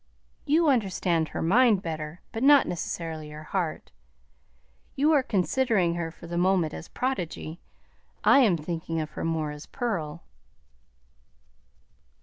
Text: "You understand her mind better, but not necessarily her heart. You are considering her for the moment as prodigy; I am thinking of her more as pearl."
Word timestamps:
"You 0.47 0.67
understand 0.67 1.27
her 1.27 1.43
mind 1.43 1.83
better, 1.83 2.21
but 2.31 2.41
not 2.41 2.65
necessarily 2.65 3.29
her 3.29 3.43
heart. 3.43 3.91
You 4.95 5.13
are 5.13 5.21
considering 5.21 5.93
her 5.93 6.09
for 6.09 6.25
the 6.25 6.39
moment 6.39 6.73
as 6.73 6.87
prodigy; 6.87 7.59
I 8.23 8.39
am 8.39 8.57
thinking 8.57 8.99
of 8.99 9.11
her 9.11 9.23
more 9.23 9.51
as 9.51 9.67
pearl." 9.67 10.23